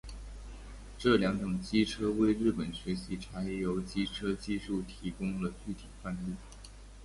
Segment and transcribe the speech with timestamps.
[0.97, 6.33] 这两种机车为日本学习柴油机车技术提供了具体范例。